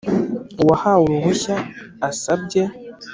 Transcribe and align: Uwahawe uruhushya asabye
Uwahawe 0.61 0.99
uruhushya 1.09 1.53
asabye 2.09 2.63